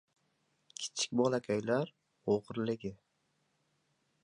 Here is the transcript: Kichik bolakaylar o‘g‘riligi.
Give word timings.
Kichik 0.83 1.13
bolakaylar 1.19 1.93
o‘g‘riligi. 2.37 2.95